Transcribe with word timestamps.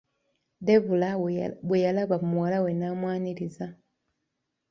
Debula 0.67 1.09
bwe 1.67 1.77
yalaba 1.85 2.15
muwala 2.29 2.57
we 2.63 2.71
n'amwaniriza. 2.75 3.67